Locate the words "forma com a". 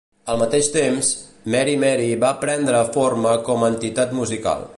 2.99-3.71